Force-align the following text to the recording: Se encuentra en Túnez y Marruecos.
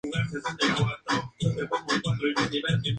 Se 0.03 0.67
encuentra 0.67 1.31
en 1.37 1.53
Túnez 1.53 1.69
y 2.53 2.61
Marruecos. 2.63 2.83